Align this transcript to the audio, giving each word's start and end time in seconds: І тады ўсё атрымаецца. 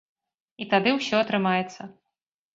І 0.65 0.67
тады 0.71 0.89
ўсё 0.95 1.15
атрымаецца. 1.27 1.81